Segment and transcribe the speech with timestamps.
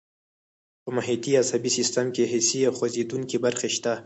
[0.83, 3.93] په محیطي عصبي سیستم کې حسي او خوځېدونکي برخې شته.